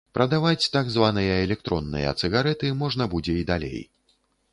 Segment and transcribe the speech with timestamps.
[0.17, 3.79] Прадаваць так званыя электронныя цыгарэты можна будзе і далей.